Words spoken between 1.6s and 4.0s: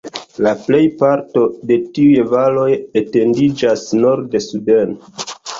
de tiuj valoj etendiĝas